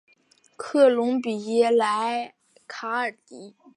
[0.57, 2.33] 科隆比耶莱
[2.67, 3.69] 卡尔迪纳。